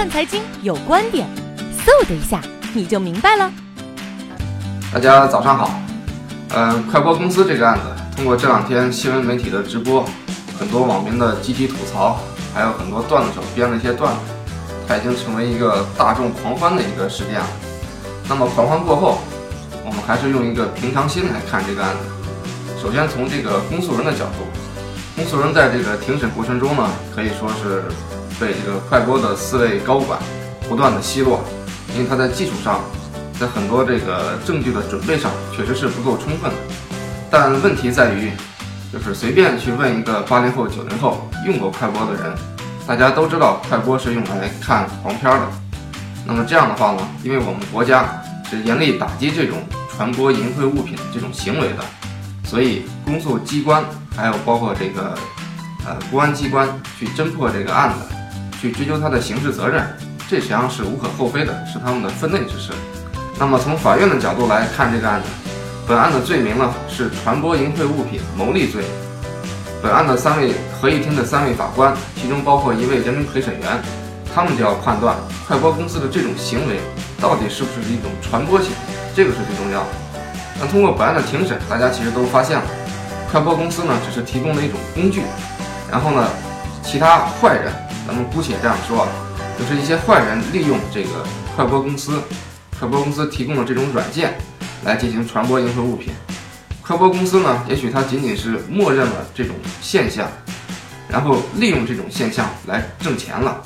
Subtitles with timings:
[0.00, 1.28] 看财经有观点，
[1.84, 2.40] 嗖的一下
[2.72, 3.52] 你就明白了。
[4.90, 5.78] 大家早上好。
[6.54, 7.84] 嗯，快播公司这个案子，
[8.16, 10.02] 通过这两天新闻媒体的直播，
[10.58, 12.18] 很多网民的集体吐槽，
[12.54, 14.20] 还有很多段子手编的一些段子，
[14.88, 17.46] 它已经成为一个大众狂欢的一个事件了。
[18.26, 19.18] 那么狂欢过后，
[19.84, 22.80] 我们还是用一个平常心来看这个案子。
[22.80, 24.48] 首先从这个公诉人的角度，
[25.14, 27.84] 公诉人在这个庭审过程中呢，可以说是
[28.40, 30.18] 被这个快播的四位高管
[30.68, 31.44] 不断的奚落，
[31.94, 32.80] 因为他在技术上。
[33.40, 36.52] 在很多这个证据的准备上，确实是不够充分。
[37.30, 38.30] 但问题在于，
[38.92, 42.34] 就是随便去问一个八零后、九零后用过快播的人，
[42.86, 45.48] 大家都知道快播是用来看黄片的。
[46.26, 49.56] 那么这样的话呢，因为我们国家是严厉打击这种
[49.96, 51.76] 传播淫秽物品这种行为的，
[52.44, 53.82] 所以公诉机关
[54.14, 55.14] 还有包括这个
[55.86, 58.14] 呃公安机关去侦破这个案子，
[58.60, 59.82] 去追究他的刑事责任，
[60.28, 62.72] 这实际上是无可厚非的，是他们的分内之事。
[63.38, 65.28] 那么从法院的角度来看这个案子，
[65.88, 68.84] 本案的罪名呢是传播淫秽物品牟利罪。
[69.82, 73.80] 本案的三位合议庭的三位法官，其中包括一位人民陪审员，
[74.34, 75.16] 他们就要判断
[75.48, 76.80] 快播公司的这种行为
[77.18, 78.76] 到底是不是一种传播行为，
[79.16, 79.88] 这个是最重要的。
[80.60, 82.64] 那通过本案的庭审，大家其实都发现了，
[83.32, 85.22] 快播公司呢只是提供了一种工具，
[85.90, 86.28] 然后呢，
[86.82, 87.72] 其他坏人，
[88.10, 89.06] 咱们姑且这样说，
[89.56, 92.20] 就是一些坏人利用这个快播公司。
[92.76, 94.36] 快播公司提供的这种软件
[94.82, 96.12] 来进行传播淫秽物品，
[96.82, 100.28] 快播公司呢，也许它仅仅是默认了这种现象，
[101.08, 103.62] 然后利用这种现象来挣钱了，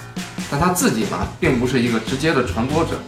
[0.50, 2.98] 但他自己呢，并不是一个直接的传播者，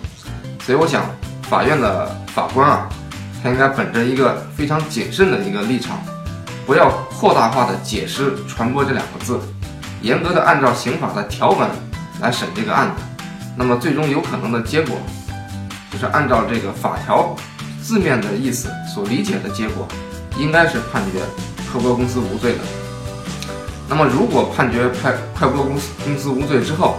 [0.65, 1.05] 所以我想，
[1.51, 2.89] 法院的法官啊，
[3.43, 5.99] 他应该本着一个非常谨慎的一个立场，
[6.65, 6.89] 不要
[7.21, 9.39] 扩大化的解释“传播”这两个字，
[10.07, 11.69] 严格的按照刑法的条文
[12.21, 13.03] 来审这个案子，
[13.57, 14.97] 那么最终有可能的结果。
[15.91, 17.35] 就是按照这个法条
[17.83, 19.85] 字面的意思所理解的结果，
[20.39, 21.19] 应该是判决
[21.73, 22.59] 快播公司无罪的。
[23.89, 26.99] 那么，如果判决快快播公司公司无罪之后，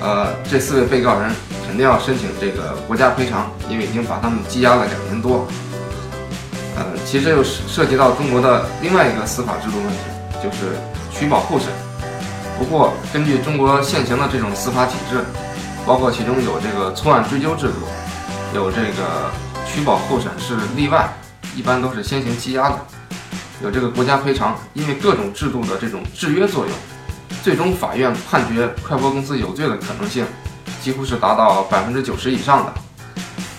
[0.00, 1.28] 呃，这四位被告人
[1.66, 5.48] 肯定要申请这个国家赔偿，因为已经把他们羁押了两年多。
[6.76, 9.98] 呃，其实这又涉及到中国的另外一个司法制度问题，
[10.40, 10.76] 就是
[11.10, 11.66] 取保候审。
[12.58, 15.24] 不过，根据中国现行的这种司法体制。
[15.84, 17.74] 包括其中有这个错案追究制度，
[18.54, 19.28] 有这个
[19.66, 21.12] 取保候审是例外，
[21.56, 22.78] 一般都是先行羁押的。
[23.64, 26.72] 有这个国家赔偿，因为各种制度的这种制约作用，
[27.42, 30.24] 最终法院判决快播公司有罪的可能性
[30.80, 32.72] 几乎是达到百分之九十以上的。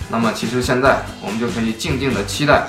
[0.09, 2.63] 那么，其实现在我们就可以静静的期待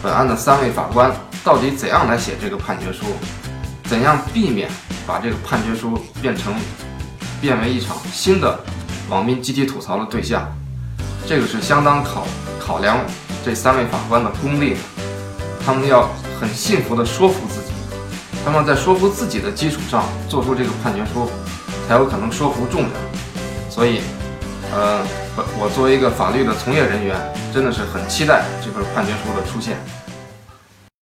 [0.00, 1.10] 本案的三位法官
[1.42, 3.06] 到底怎样来写这个判决书，
[3.88, 4.70] 怎样避免
[5.06, 6.54] 把这个判决书变成
[7.40, 8.58] 变为一场新的。
[9.10, 10.50] 网民集体吐槽的对象，
[11.26, 12.26] 这个是相当考
[12.58, 12.98] 考量
[13.44, 14.80] 这三位法官的功力的。
[15.62, 16.08] 他们要
[16.40, 17.72] 很信服的说服自己，
[18.42, 21.28] 他们在说服自己的基础上做出这个判决书，
[21.86, 22.90] 才有可能说服众人。
[23.68, 24.00] 所以，
[24.72, 25.04] 呃，
[25.58, 27.14] 我作为一个法律的从业人员，
[27.52, 29.76] 真的是很期待这份判决书的出现。